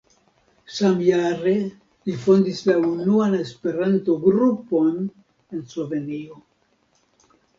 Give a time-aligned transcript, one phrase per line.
[0.75, 1.51] Samjare
[2.09, 6.41] li fondis la unuan Esperanto-grupon en Slovenio.